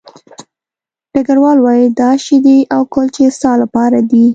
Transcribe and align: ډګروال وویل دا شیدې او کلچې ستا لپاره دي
ډګروال 1.13 1.57
وویل 1.61 1.91
دا 2.01 2.11
شیدې 2.25 2.57
او 2.75 2.81
کلچې 2.93 3.25
ستا 3.37 3.51
لپاره 3.63 3.97
دي 4.11 4.25